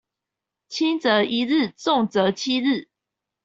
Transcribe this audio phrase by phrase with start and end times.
[0.67, 2.89] 輕則一日重則七日